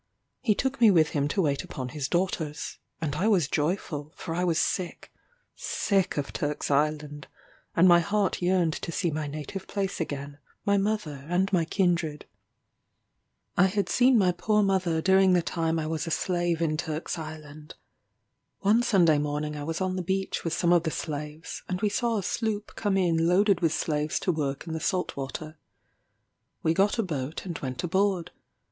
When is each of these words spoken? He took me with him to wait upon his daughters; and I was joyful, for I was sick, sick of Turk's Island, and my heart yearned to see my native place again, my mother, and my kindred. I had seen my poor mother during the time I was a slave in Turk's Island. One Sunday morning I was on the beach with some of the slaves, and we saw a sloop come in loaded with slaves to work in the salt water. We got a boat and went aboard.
He 0.41 0.55
took 0.55 0.81
me 0.81 0.89
with 0.89 1.09
him 1.09 1.27
to 1.27 1.43
wait 1.43 1.63
upon 1.63 1.89
his 1.89 2.07
daughters; 2.07 2.79
and 2.99 3.13
I 3.15 3.27
was 3.27 3.47
joyful, 3.47 4.11
for 4.15 4.33
I 4.33 4.43
was 4.43 4.57
sick, 4.57 5.11
sick 5.55 6.17
of 6.17 6.33
Turk's 6.33 6.71
Island, 6.71 7.27
and 7.75 7.87
my 7.87 7.99
heart 7.99 8.41
yearned 8.41 8.73
to 8.73 8.91
see 8.91 9.11
my 9.11 9.27
native 9.27 9.67
place 9.67 10.01
again, 10.01 10.39
my 10.65 10.75
mother, 10.75 11.27
and 11.29 11.53
my 11.53 11.65
kindred. 11.65 12.25
I 13.55 13.67
had 13.67 13.89
seen 13.89 14.17
my 14.17 14.31
poor 14.31 14.63
mother 14.63 15.03
during 15.03 15.33
the 15.33 15.43
time 15.43 15.77
I 15.77 15.85
was 15.85 16.07
a 16.07 16.11
slave 16.11 16.63
in 16.63 16.77
Turk's 16.77 17.19
Island. 17.19 17.75
One 18.61 18.81
Sunday 18.81 19.19
morning 19.19 19.55
I 19.55 19.63
was 19.63 19.81
on 19.81 19.97
the 19.97 20.01
beach 20.01 20.43
with 20.43 20.53
some 20.53 20.73
of 20.73 20.81
the 20.81 20.89
slaves, 20.89 21.61
and 21.69 21.79
we 21.79 21.89
saw 21.89 22.17
a 22.17 22.23
sloop 22.23 22.75
come 22.75 22.97
in 22.97 23.27
loaded 23.27 23.59
with 23.61 23.71
slaves 23.71 24.19
to 24.21 24.31
work 24.31 24.65
in 24.65 24.73
the 24.73 24.79
salt 24.79 25.15
water. 25.15 25.59
We 26.63 26.73
got 26.73 26.97
a 26.97 27.03
boat 27.03 27.45
and 27.45 27.59
went 27.59 27.83
aboard. 27.83 28.31